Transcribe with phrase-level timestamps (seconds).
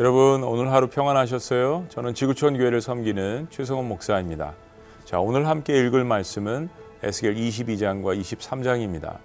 [0.00, 1.84] 여러분 오늘 하루 평안하셨어요?
[1.90, 4.54] 저는 지구촌 교회를 섬기는 최성원 목사입니다.
[5.04, 6.70] 자, 오늘 함께 읽을 말씀은
[7.02, 9.18] 에스겔 22장과 23장입니다.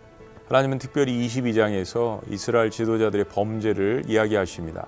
[0.50, 4.86] 하나님은 특별히 22장에서 이스라엘 지도자들의 범죄를 이야기하십니다.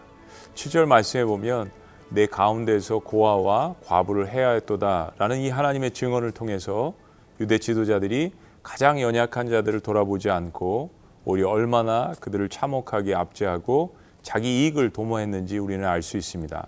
[0.55, 1.71] 7절 말씀에 보면
[2.09, 6.95] 내 가운데서 고아와 과부를 해야 했도다라는 이 하나님의 증언을 통해서
[7.39, 10.89] 유대 지도자들이 가장 연약한 자들을 돌아보지 않고
[11.23, 13.95] 오히려 얼마나 그들을 참혹하게 압제하고
[14.27, 16.67] 자기 이익을 도모했는지 우리는 알 수 있습니다.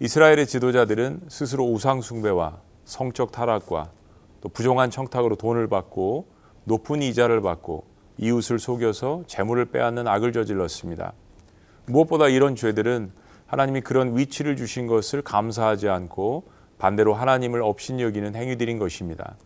[0.00, 3.90] 이스라엘의 지도자들은 스스로 우상 숭배와 성적 타락과
[4.42, 6.26] 또 부정한 청탁으로 돈을 받고
[6.64, 7.86] 높은 이자를 받고
[8.18, 11.14] 이웃을 속여서 재물을 빼앗는 악을 저질렀습니다.
[11.86, 13.12] 무엇보다 이런 죄들은
[13.46, 19.36] 하나님이 그런 위치를 주신 것을 감사하지 않고 반대로 하나님을 업신 여기는 행위들인 것입니다.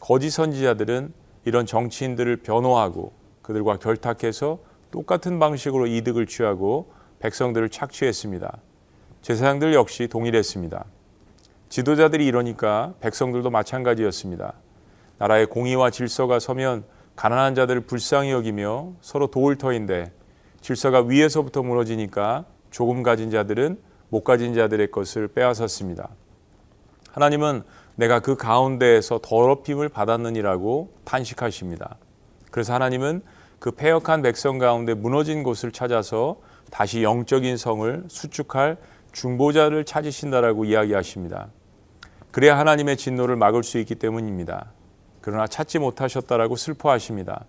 [0.00, 1.12] 거짓 선지자들은
[1.44, 8.58] 이런 정치인들을 변호하고 그들과 결탁해서 똑같은 방식으로 이득을 취하고 백성들을 착취했습니다.
[9.22, 10.84] 제사장들 역시 동일했습니다.
[11.68, 14.54] 지도자들이 이러니까 백성들도 마찬가지였습니다.
[15.18, 16.84] 나라의 공의와 질서가 서면
[17.16, 20.12] 가난한 자들을 불쌍히 여기며 서로 도울 터인데
[20.60, 26.08] 질서가 위에서부터 무너지니까 조금 가진 자들은 못 가진 자들의 것을 빼앗았습니다.
[27.10, 27.62] 하나님은
[27.96, 31.96] 내가 그 가운데에서 더럽힘을 받았느니라고 탄식하십니다.
[32.50, 33.22] 그래서 하나님은
[33.58, 36.36] 그 패역한 백성 가운데 무너진 곳을 찾아서
[36.70, 38.76] 다시 영적인 성을 수축할
[39.12, 41.48] 중보자를 찾으신다라고 이야기하십니다.
[42.30, 44.72] 그래야 하나님의 진노를 막을 수 있기 때문입니다.
[45.20, 47.44] 그러나 찾지 못하셨다라고 슬퍼하십니다.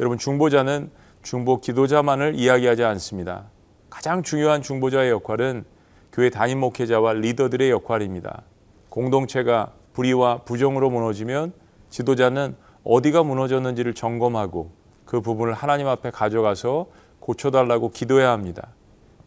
[0.00, 0.90] 여러분 중보자는
[1.22, 3.44] 중보 기도자만을 이야기하지 않습니다.
[3.90, 5.64] 가장 중요한 중보자의 역할은
[6.12, 8.42] 교회 담임 목회자와 리더들의 역할입니다.
[8.88, 11.52] 공동체가 불의와 부정으로 무너지면
[11.90, 14.81] 지도자는 어디가 무너졌는지를 점검하고
[15.12, 16.86] 그 부분을 하나님 앞에 가져가서
[17.20, 18.68] 고쳐달라고 기도해야 합니다.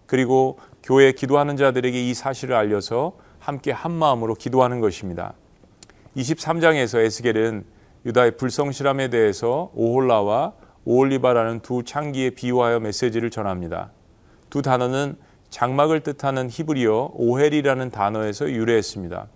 [0.07, 5.35] 그리고 교회 기도하는 자들에게 이 사실을 알려서 함께 한 마음으로 기도하는 것입니다.
[6.17, 7.65] 23장에서 에스겔은
[8.07, 10.53] 유다의 불성실함에 대해서 오홀라와
[10.85, 13.91] 오올리바라는 두 창기에 비유하여 메시지를 전합니다.
[14.49, 15.17] 두 단어는
[15.51, 19.27] 장막을 뜻하는 히브리어 오헬이라는 단어에서 유래했습니다.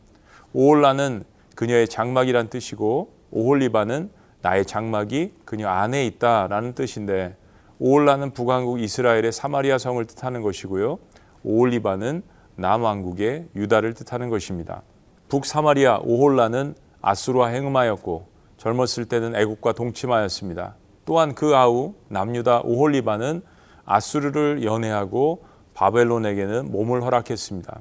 [0.54, 7.36] 오홀라는 그녀의 장막이란 뜻이고 오홀리바는 나의 장막이 그녀 안에 있다라는 뜻인데
[7.80, 11.00] 오홀라는 북왕국 이스라엘의 사마리아 성을 뜻하는 것이고요.
[11.44, 12.24] 오홀리바는
[12.56, 14.82] 남왕국의 유다를 뜻하는 것입니다.
[15.30, 18.28] 북사마리아 오홀라는 아수르와 행음하였고
[18.58, 20.76] 젊었을 때는 애국과 동침하였습니다.
[21.06, 23.42] 또한 그 아우 남유다 오홀리바는
[23.86, 27.80] 아수르를 연애하고 바벨론에게는 몸을 허락했습니다.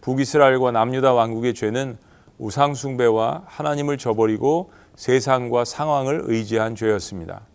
[0.00, 1.96] 북이스라엘과 남유다 왕국의 죄는
[2.38, 7.48] 우상숭배와 하나님을 저버리고 세상과 상황을 의지한 죄였습니다.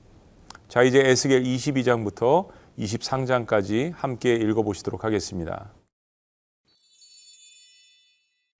[0.67, 5.71] 자, 이제 에스겔 22장부터 23장까지 함께 읽어 보시도록 하겠습니다.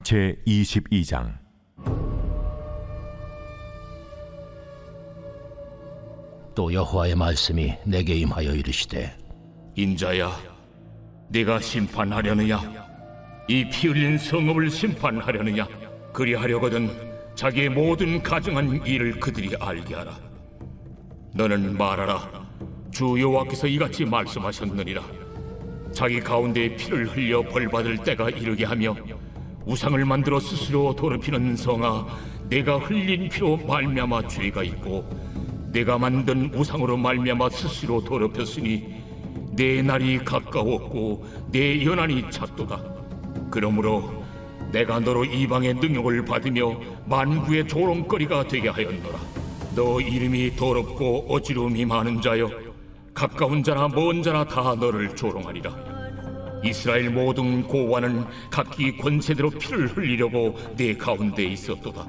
[0.05, 1.37] 제 22장
[6.55, 9.17] 또 여호와의 말씀이 내게 임하여 이르시되
[9.75, 10.31] 인자야
[11.27, 12.61] 네가 심판하려느냐
[13.49, 15.67] 이 피 흘린 성읍을 심판하려느냐
[16.13, 17.06] 그리하려거든
[17.37, 20.11] 자기의 모든 가정한 일을 그들이 알게 하라.
[21.35, 22.47] 너는 말하라.
[22.89, 25.03] 주 여호와께서 이같이 말씀하셨느니라.
[25.91, 28.95] 자기 가운데 피를 흘려 벌받을 때가 이르게 하며
[29.65, 32.07] 우상을 만들어 스스로 더럽히는 성아
[32.49, 35.07] 내가 흘린 피로 말미암아 죄가 있고
[35.71, 38.95] 내가 만든 우상으로 말미암아 스스로 더럽혔으니
[39.51, 42.81] 내 날이 가까웠고 내 연한이 찼도다.
[43.51, 44.16] 그러므로
[44.71, 49.19] 내가 너로 이방의 능욕을 받으며 만구의 조롱거리가 되게 하였노라.
[49.75, 52.49] 너 이름이 더럽고 어지러움이 많은 자여
[53.13, 55.97] 가까운 자나 먼 자나 다 너를 조롱하리라.
[56.63, 62.07] 이스라엘 모든 고관은 각기 권세대로 피를 흘리려고 내 가운데 있었도다.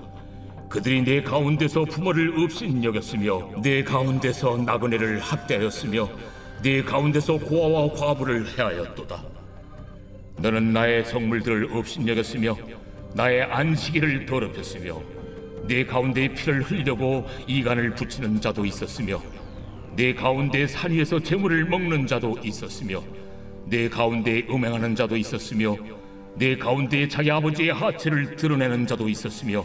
[0.69, 6.09] 그들이 내 가운데서 부모를 없인 여겼으며 내 가운데서 나그네를 학대하였으며
[6.63, 9.23] 내 가운데서 고아와 과부를 해하였도다
[10.39, 12.57] 너는 나의 성물들을 없인 여겼으며
[13.15, 15.01] 나의 안식일을 더럽혔으며
[15.67, 19.21] 내 가운데 피를 흘리려고 이간을 붙이는 자도 있었으며
[19.97, 23.03] 내 가운데 산 위에서 재물을 먹는 자도 있었으며
[23.67, 25.77] 내 가운데 음행하는 자도 있었으며
[26.37, 29.65] 내 가운데 자기 아버지의 하체를 드러내는 자도 있었으며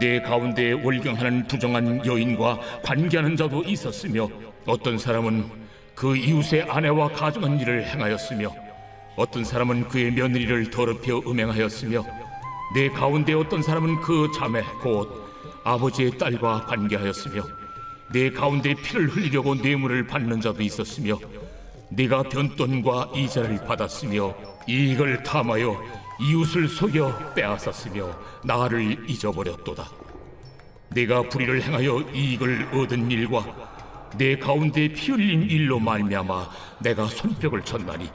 [0.00, 4.28] 내 가운데 월경하는 부정한 여인과 관계하는 자도 있었으며
[4.64, 5.44] 어떤 사람은
[5.94, 8.61] 그 이웃의 아내와 가정한 일을 행하였으며
[9.16, 12.04] 어떤 사람은 그의 며느리를 더럽혀 음행하였으며
[12.74, 15.30] 내 가운데 어떤 사람은 그 자매 곧
[15.64, 17.42] 아버지의 딸과 관계하였으며
[18.12, 21.18] 내 가운데 피를 흘리려고 뇌물을 받는 자도 있었으며
[21.90, 24.34] 네가 변돈과 이자를 받았으며
[24.66, 25.76] 이익을 탐하여
[26.20, 29.90] 이웃을 속여 빼앗았으며 나를 잊어버렸도다.
[30.90, 33.44] 네가 불의를 행하여 이익을 얻은 일과
[34.16, 36.50] 내 가운데 피 흘린 일로 말미암아
[36.80, 38.10] 내가 손뼉을 쳤나니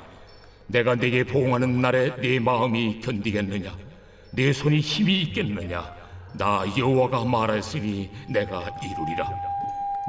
[0.67, 3.75] 내가 네게 보응하는 날에 네 마음이 견디겠느냐?
[4.31, 5.95] 내 손이 힘이 있겠느냐?
[6.37, 9.29] 나 여호와가 말하였으니 내가 이루리라.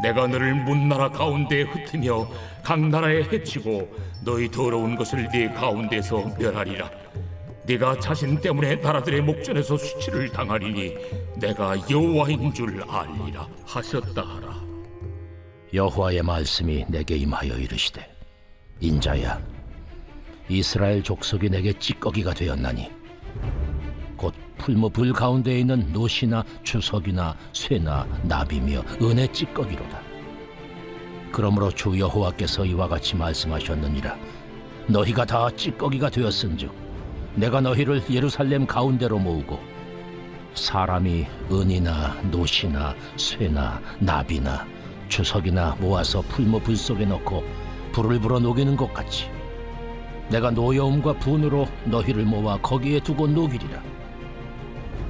[0.02, 2.28] 내가 너를 문나라 가운데 흩으며
[2.62, 3.88] 각 나라에 해치고
[4.24, 6.90] 너희 더러운 것을 네 가운데서 멸하리라.
[7.66, 10.94] 네가 자신 때문에 나라들의 목전에서 수치를 당하리니
[11.36, 14.58] 내가 여호와인 줄 알리라 하셨다 하라.
[15.72, 18.08] 여호와의 말씀이 내게 임하여 이르시되
[18.80, 19.57] 인자야
[20.48, 22.90] 이스라엘 족속이 내게 찌꺼기가 되었나니
[24.16, 30.00] 곧 풀무 불 가운데 있는 노시나 주석이나 쇠나 나비며 은의 찌꺼기로다.
[31.30, 34.16] 그러므로 주 여호와께서 이와 같이 말씀하셨느니라.
[34.88, 36.72] 너희가 다 찌꺼기가 되었은즉
[37.34, 39.60] 내가 너희를 예루살렘 가운데로 모으고
[40.54, 44.66] 사람이 은이나 노시나 쇠나 나비나
[45.08, 47.44] 주석이나 모아서 풀무 불 속에 넣고
[47.92, 49.30] 불을 불어 녹이는 것 같이
[50.30, 53.82] 내가 노여움과 분으로 너희를 모아 거기에 두고 녹이리라.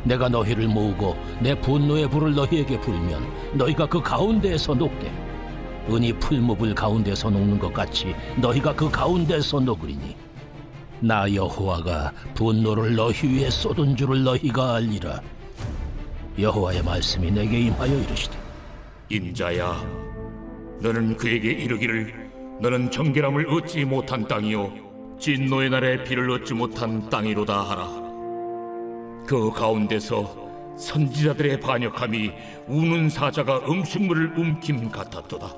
[0.04, 3.22] 내가 너희를 모으고 내 분노의 불을 너희에게 불면
[3.54, 5.12] 너희가 그 가운데에서 녹되
[5.90, 10.16] 은이 풀무불 가운데서 녹는 것 같이 너희가 그 가운데서 녹으리니
[11.00, 15.20] 나 여호와가 분노를 너희 위에 쏟은 줄을 너희가 알리라.
[16.38, 18.36] 여호와의 말씀이 내게 임하여 이르시되
[19.10, 19.84] 인자야
[20.80, 22.30] 너는 그에게 이르기를
[22.60, 24.87] 너는 정결함을 얻지 못한 땅이요
[25.18, 27.88] 진노의 날에 비를 얻지 못한 땅이로다 하라.
[29.26, 32.30] 그 가운데서 선지자들의 반역함이
[32.68, 35.54] 우는 사자가 음식물을 움킴 같았도다.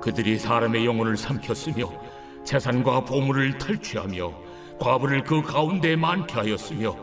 [0.00, 1.88] 그들이 사람의 영혼을 삼켰으며
[2.44, 4.32] 재산과 보물을 탈취하며
[4.80, 6.96] 과부를 그 가운데 많게 하였으며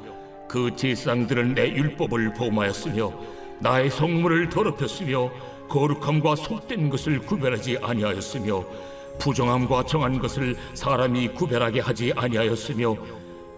[0.49, 3.13] 그 제사장들은 내 율법을 범하였으며
[3.59, 5.31] 나의 성물을 더럽혔으며
[5.69, 8.65] 거룩함과 속된 것을 구별하지 아니하였으며
[9.19, 12.95] 부정함과 정한 것을 사람이 구별하게 하지 아니하였으며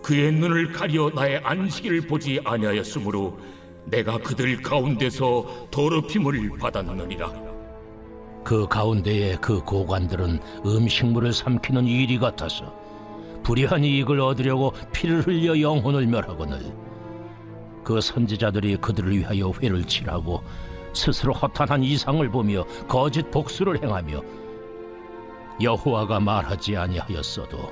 [0.02, 3.38] 그의 눈을 가려 나의 안식일을 보지 아니하였으므로
[3.86, 7.52] 내가 그들 가운데서 더럽힘을 받았느니라.
[8.44, 12.76] 그 가운데에 그 고관들은 음식물을 삼키는 일이 같아서
[13.44, 16.60] 불의한 이익을 얻으려고 피를 흘려 영혼을 멸하거늘
[17.84, 20.42] 그 선지자들이 그들을 위하여 회를 칠하고
[20.94, 24.22] 스스로 허탄한 이상을 보며 거짓 복수를 행하며
[25.64, 27.72] 여호와가 말하지 아니하였어도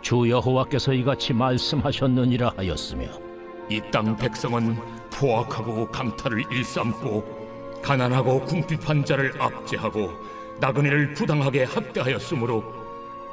[0.00, 3.06] 주 여호와께서 이같이 말씀하셨느니라 하였으며
[3.68, 4.76] 이 땅 백성은
[5.12, 10.10] 포악하고 강탈을 일삼고 가난하고 궁핍한 자를 압제하고
[10.60, 12.64] 나그네를 부당하게 학대하였으므로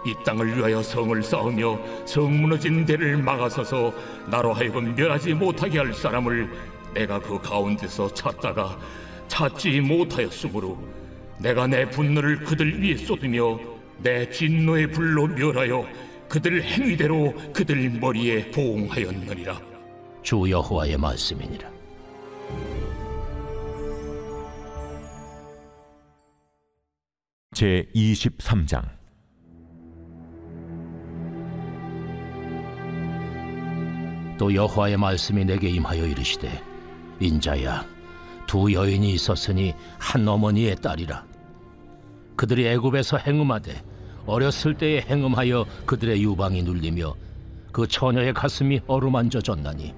[0.06, 3.92] 이 땅을 위하여 성을 쌓으며 성 무너진 데를 막아서서
[4.28, 6.50] 나로 하여금 멸하지 못하게 할 사람을
[6.94, 8.78] 내가 그 가운데서 찾다가
[9.28, 10.78] 찾지 못하였으므로
[11.39, 13.60] 내가 내 분노를 그들 위에 쏟으며
[13.99, 15.88] 내 진노의 불로 멸하여
[16.29, 19.59] 그들 행위대로 그들 머리에 보응하였느니라.
[20.21, 21.72] 주 여호와의 말씀이니라.
[27.53, 28.98] 제 23장.
[34.38, 36.62] 또 여호와의 말씀이 내게 임하여 이르시되
[37.19, 37.83] 인자야
[38.45, 41.25] 두 여인이 있었으니 한 어머니의 딸이라.
[42.36, 43.81] 그들이 애굽에서 행음하되
[44.27, 47.15] 어렸을 때에 행음하여 그들의 유방이 눌리며
[47.72, 49.96] 그 처녀의 가슴이 어루만져졌나니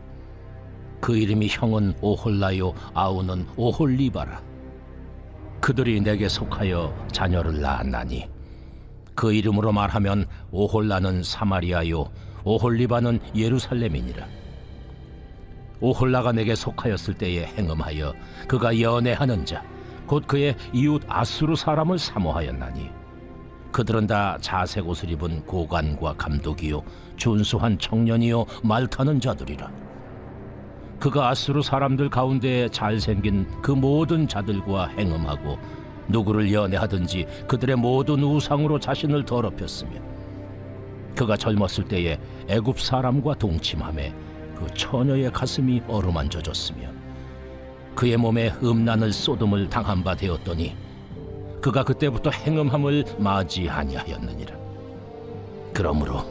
[1.02, 4.42] 그 이름이 형은 오홀라요 아우는 오홀리바라.
[5.60, 8.30] 그들이 내게 속하여 자녀를 낳았나니
[9.16, 12.10] 그 이름으로 말하면 오홀라는 사마리아요
[12.46, 14.26] 오홀리바는 예루살렘이니라.
[15.82, 18.14] 오홀라가 내게 속하였을 때에 행음하여
[18.48, 19.64] 그가 연애하는 자
[20.10, 22.90] 곧 그의 이웃 아수르 사람을 사모하였나니
[23.72, 26.84] 그들은 다 자색 옷을 입은 고관과 감독이요
[27.18, 29.72] 준수한 청년이요 말타는 자들이라.
[31.00, 35.58] 그가 아수르 사람들 가운데 잘생긴 그 모든 자들과 행음하고
[36.10, 40.02] 누구를 연애하든지 그들의 모든 우상으로 자신을 더럽혔으며
[41.16, 44.14] 그가 젊었을 때에 애굽 사람과 동침함에
[44.56, 46.90] 그 처녀의 가슴이 어루만져졌으며
[47.96, 50.76] 그의 몸에 음란을 쏟음을 당한 바 되었더니
[51.62, 54.56] 그가 그때부터 행음함을 맞이 아니하였느니라.
[55.74, 56.24] 그러므로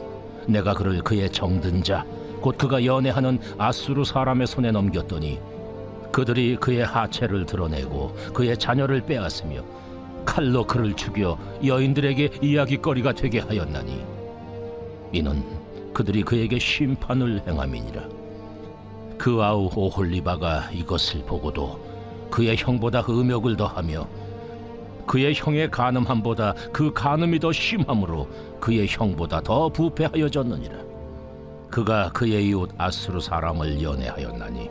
[0.47, 2.05] 내가 그를 그의 정든 자
[2.41, 5.39] 곧 그가 연애하는 아수르 사람의 손에 넘겼더니
[6.11, 9.61] 그들이 그의 하체를 드러내고 그의 자녀를 빼앗으며
[10.25, 14.03] 칼로 그를 죽여 여인들에게 이야기거리가 되게 하였나니
[15.11, 15.43] 이는
[15.93, 18.03] 그들이 그에게 심판을 행함이니라.
[19.17, 21.79] 그 아우 오홀리바가 이것을 보고도
[22.29, 24.07] 그의 형보다 음욕을 더하며
[25.09, 30.75] 그의 형의 간음함보다 그 간음이 더 심함으로 그의 형보다 더 부패하여졌느니라.
[31.71, 34.69] 그가 그의 이웃 아수르 사람을 연애하였나니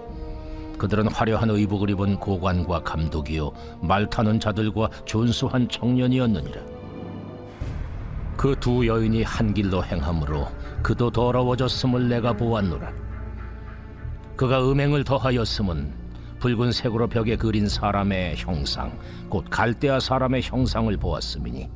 [0.79, 3.51] 그들은 화려한 의복을 입은 고관과 감독이요
[3.83, 6.61] 말 타는 자들과 준수한 청년이었느니라.
[8.37, 10.47] 그 두 여인이 한 길로 행함으로
[10.85, 12.93] 그도 더러워졌음을 내가 보았노라.
[14.37, 15.98] 그가 음행을 더하였음은
[16.41, 18.97] 붉은색으로 벽에 그린 사람의 형상
[19.29, 21.69] 곧 갈대아 사람의 형상을 보았음이니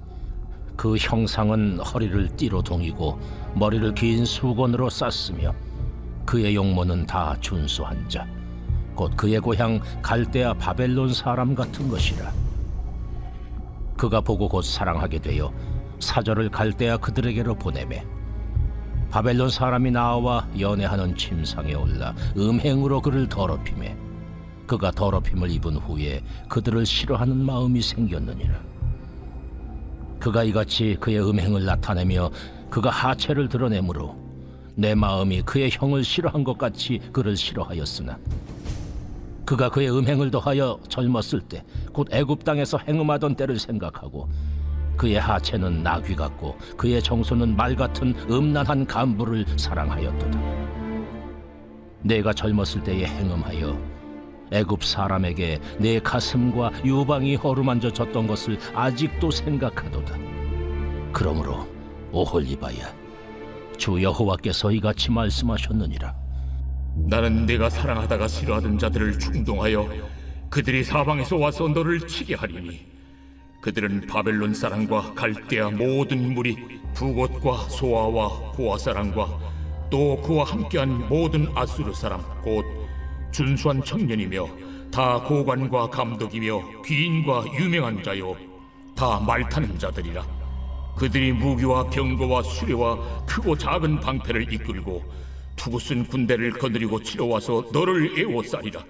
[0.76, 3.18] 그 형상은 허리를 띠로 동이고
[3.54, 5.54] 머리를 긴 수건으로 쌌으며
[6.24, 8.26] 그의 용모는 다 준수한 자
[8.94, 12.30] 곧 그의 고향 갈대아 바벨론 사람 같은 것이라.
[13.96, 15.52] 그가 보고 곧 사랑하게 되어
[16.00, 18.04] 사절을 갈대아 그들에게로 보내매
[19.10, 23.96] 바벨론 사람이 나와 연애하는 침상에 올라 음행으로 그를 더럽히매
[24.66, 28.54] 그가 더럽힘을 입은 후에 그들을 싫어하는 마음이 생겼느니라
[30.18, 32.30] 그가 이같이 그의 음행을 나타내며
[32.70, 34.16] 그가 하체를 드러내므로
[34.74, 38.18] 내 마음이 그의 형을 싫어한 것 같이 그를 싫어하였으나
[39.44, 44.28] 그가 그의 음행을 더하여 젊었을 때 곧 애굽 땅에서 행음하던 때를 생각하고
[44.96, 50.40] 그의 하체는 나귀 같고 그의 정소는 말 같은 음란한 간부를 사랑하였도다.
[52.02, 53.91] 내가 젊었을 때에 행음하여
[54.52, 60.16] 애굽 사람에게 내 가슴과 유방이 허루만져 졌던 것을 아직도 생각하도다.
[61.12, 61.66] 그러므로
[62.12, 62.94] 오홀리바야
[63.78, 66.14] 주 여호와께서 이같이 말씀하셨느니라.
[66.94, 69.88] 나는 네가 사랑하다가 싫어하던 자들을 충동하여
[70.50, 72.86] 그들이 사방에서 와서 너를 치게 하리니
[73.62, 76.56] 그들은 바벨론 사람과 갈대아 모든 무리
[76.94, 79.38] 부곳과 소아와 고아 사람과
[79.88, 82.81] 또 그와 함께한 모든 아수르 사람 곧
[83.32, 84.46] 준수한 청년이며
[84.92, 88.36] 다 고관과 감독이며 귀인과 유명한 자요.
[88.94, 90.24] 다 말타는 자들이라.
[90.96, 95.02] 그들이 무기와 병거와 수레와 크고 작은 방패를 이끌고
[95.56, 98.84] 투구쓴 군대를 거느리고 치러와서 너를 애워싸리라.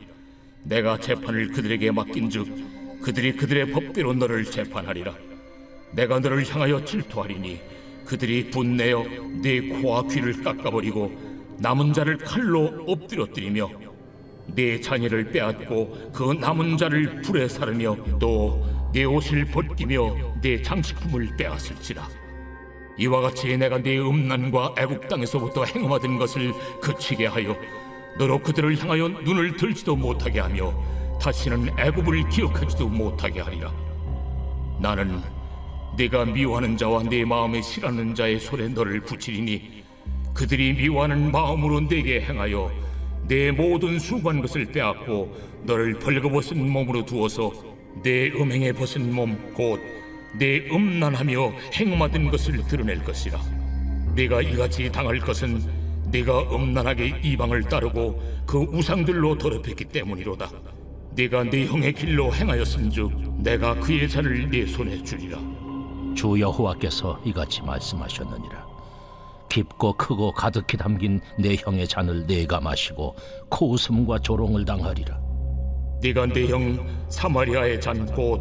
[0.65, 5.15] 내가 재판을 그들에게 맡긴즉 그들이 그들의 법대로 너를 재판하리라.
[5.93, 7.61] 내가 너를 향하여 질투하리니
[8.07, 9.05] 그들이 분내어
[9.43, 11.13] 네 코와 귀를 깎아버리고
[11.59, 13.92] 남은 자를 칼로 엎드려뜨리며
[14.47, 22.07] 네 자녀를 빼앗고 그 남은 자를 불에 사르며 또 네 옷을 벗기며 네 장식품을 빼앗을지라.
[22.99, 27.57] 이와 같이 내가 네 음란과 애국 땅에서부터 행음하던 것을 그치게 하여
[28.19, 30.75] 너로 그들을 향하여 눈을 들지도 못하게 하며
[31.19, 33.73] 다시는 애굽을 기억하지도 못하게 하리라.
[34.79, 35.23] 나는
[35.97, 39.85] 네가 미워하는 자와 네 마음에 싫어하는 자의 손에 너를 붙이리니
[40.35, 42.71] 그들이 미워하는 마음으로 내게 행하여
[43.29, 47.53] 내 모든 수고한 것을 빼앗고 너를 벌거벗은 몸으로 두어서
[48.03, 50.03] 내 음행에 벗은 몸 곧
[50.35, 53.39] 내 음란하며 행음하던 것을 드러낼 것이라.
[54.15, 55.63] 네가 이같이 당할 것은
[56.11, 60.51] 네가 음란하게 이방을 따르고 그 우상들로 더럽혔기 때문이로다.
[61.15, 65.39] 네가 네 형의 길로 행하였은즉 내가 그의 잔을 네 손에 주리라.
[66.15, 68.72] 주 여호와께서 이같이 말씀하셨느니라
[69.57, 73.15] 깊고 크고 가득히 담긴 내 형의 잔을 내가 마시고
[73.51, 75.21] 코웃음과 조롱을 당하리라.
[76.01, 78.41] 네가 내 형 사마리아의 잔 곧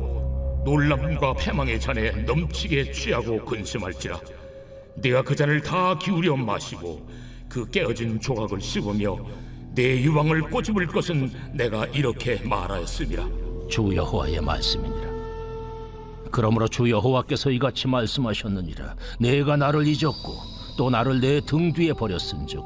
[0.63, 4.21] 놀람과 패망의 잔에 넘치게 취하고 근심할지라.
[4.95, 7.05] 네가 그 잔을 다 기울여 마시고
[7.49, 9.17] 그 깨어진 조각을 씹으며
[9.75, 13.27] 내 유황을 꼬집을 것은 내가 이렇게 말하였음이라.
[13.69, 15.11] 주 여호와의 말씀이니라.
[16.31, 18.95] 그러므로 주 여호와께서 이같이 말씀하셨느니라.
[19.19, 22.63] 내가 나를 잊었고 또 나를 내 등 뒤에 버렸은즉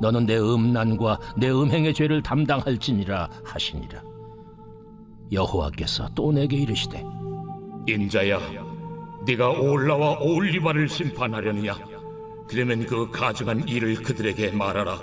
[0.00, 4.02] 너는 내 음란과 내 음행의 죄를 담당할지니라 하시니라.
[5.32, 7.02] 여호와께서 또 내게 이르시되
[7.88, 8.38] 인자야
[9.26, 11.76] 네가 올라와 올리바를 심판하려느냐?
[12.48, 15.00] 그러면 그 가증한 일을 그들에게 말하라.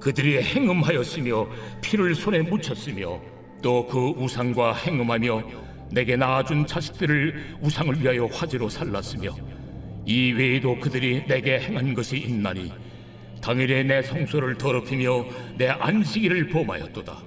[0.00, 1.46] 그들이 행음하였으며
[1.80, 3.18] 피를 손에 묻혔으며
[3.62, 5.42] 또 그 우상과 행음하며
[5.90, 9.30] 내게 낳아준 자식들을 우상을 위하여 화제로 살랐으며
[10.06, 12.72] 이 외에도 그들이 내게 행한 것이 있나니
[13.42, 15.26] 당일에 내 성소를 더럽히며
[15.58, 17.22] 내 안식일을 범하였도다.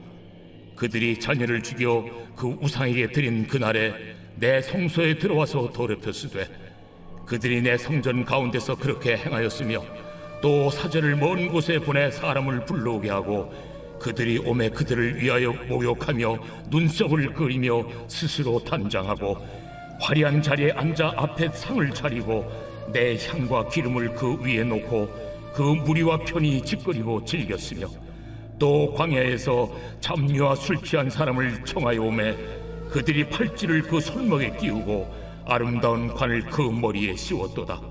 [0.77, 2.05] 그들이 자녀를 죽여
[2.37, 3.93] 그 우상에게 드린 그날에
[4.35, 6.47] 내 성소에 들어와서 더럽혔으되
[7.25, 9.83] 그들이 내 성전 가운데서 그렇게 행하였으며
[10.41, 13.53] 또 사제를 먼 곳에 보내 사람을 불러오게 하고
[13.99, 16.37] 그들이 오매 그들을 위하여 목욕하며
[16.69, 19.37] 눈썹을 그리며 스스로 단장하고
[19.99, 25.09] 화려한 자리에 앉아 앞에 상을 차리고 내 향과 기름을 그 위에 놓고
[25.53, 27.87] 그 무리와 편히 짓거리고 즐겼으며
[28.57, 29.69] 또 광야에서
[30.01, 32.35] 잡녀와 술 취한 사람을 청하여 오매
[32.89, 35.07] 그들이 팔찌를 그 손목에 끼우고
[35.45, 37.81] 아름다운 관을 그 머리에 씌웠도다.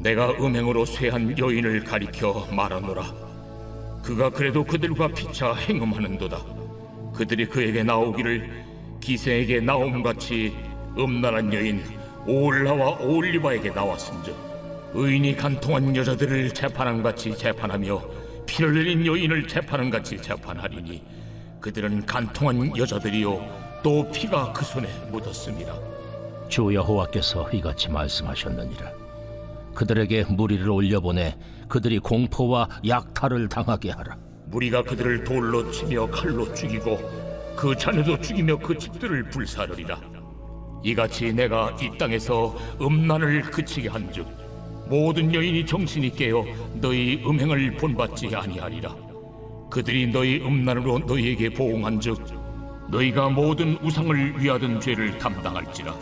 [0.00, 3.04] 내가 음행으로 쇠한 여인을 가리켜 말하노라.
[4.02, 6.38] 그가 그래도 그들과 피차 행음하는도다.
[7.14, 8.64] 그들이 그에게 나오기를
[9.00, 10.54] 기생에게 나옴같이
[10.98, 14.34] 음란한 여인 오 올라와 오올리바에게 나왔은즉
[14.94, 18.02] 의인이 간통한 여자들을 재판한 같이 재판하며
[18.46, 21.02] 피를 흘린 여인을 재판한 같이 재판하리니
[21.60, 25.78] 그들은 간통한 여자들이요 또 피가 그 손에 묻었습니다.
[26.48, 28.92] 주 여호와께서 이같이 말씀하셨느니라.
[29.74, 31.36] 그들에게 무리를 올려보내
[31.68, 34.16] 그들이 공포와 약탈을 당하게 하라.
[34.46, 36.98] 무리가 그들을 돌로 치며 칼로 죽이고
[37.56, 40.13] 그 자녀도 죽이며 그 집들을 불사르리라.
[40.84, 44.26] 이같이 내가 이 땅에서 음란을 그치게 한즉
[44.86, 48.94] 모든 여인이 정신이 깨어 너희 음행을 본받지 아니하리라.
[49.70, 52.22] 그들이 너희 음란으로 너희에게 보응한즉
[52.90, 55.94] 너희가 모든 우상을 위하던 죄를 담당할지라.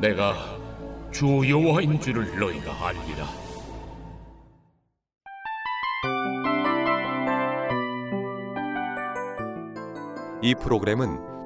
[0.00, 0.34] 내가
[1.12, 3.28] 주 여호와인 줄을 너희가 알리라.
[10.42, 11.33] 이 프로그램은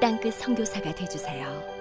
[0.00, 1.79] 땅끝 성교사가 되주세요